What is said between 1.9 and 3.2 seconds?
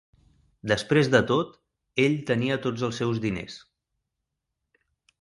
ell tenia tots els